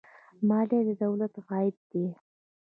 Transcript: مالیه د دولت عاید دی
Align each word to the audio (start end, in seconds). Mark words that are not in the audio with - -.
مالیه 0.47 0.81
د 0.87 0.89
دولت 1.03 1.33
عاید 1.49 1.75
دی 1.91 2.05